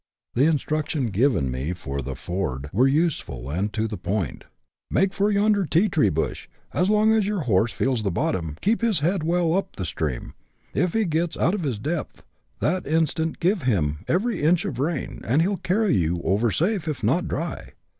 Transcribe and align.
The 0.33 0.45
instructions 0.45 1.11
given 1.11 1.51
me 1.51 1.73
for 1.73 2.01
the 2.01 2.15
ford 2.15 2.71
were 2.73 2.87
useful 2.87 3.51
and 3.51 3.71
to 3.73 3.87
the 3.87 3.99
point:" 3.99 4.45
Make 4.89 5.13
for 5.13 5.29
yonder 5.29 5.63
tea 5.63 5.89
tree 5.89 6.09
bush; 6.09 6.47
as 6.73 6.89
long 6.89 7.13
as 7.13 7.27
your 7.27 7.41
horse 7.41 7.71
feels 7.71 8.01
the 8.01 8.09
bottom, 8.09 8.57
keep 8.61 8.81
his 8.81 9.01
head 9.01 9.21
well' 9.21 9.53
up 9.53 9.75
the 9.75 9.85
stream;' 9.85 10.33
if 10.83 10.93
he 10.93 11.05
gets 11.05 11.37
out 11.37 11.53
of 11.53 11.61
his 11.61 11.77
depth, 11.77 12.23
that 12.61 12.87
instant 12.87 13.39
give 13.39 13.61
him 13.61 13.99
every 14.07 14.41
inch 14.41 14.65
of 14.65 14.79
rein, 14.79 15.21
and 15.23 15.43
he 15.43 15.45
'11 15.45 15.61
carry 15.61 15.93
you 15.95 16.19
over 16.23 16.49
safe, 16.49 16.87
if 16.87 17.03
not 17.03 17.27
dry." 17.27 17.73